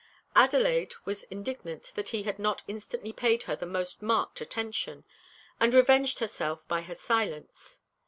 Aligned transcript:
Adelaide 0.35 0.95
was 1.05 1.25
indignant 1.25 1.91
that 1.93 2.09
he 2.09 2.23
had 2.23 2.39
not 2.39 2.63
instantly 2.67 3.13
paid 3.13 3.43
her 3.43 3.55
the 3.55 3.67
most 3.67 4.01
marked 4.01 4.41
attention, 4.41 5.03
and 5.59 5.75
revenged 5.75 6.17
herself 6.17 6.67
by 6.67 6.81
her 6.81 6.95
silence. 6.95 7.77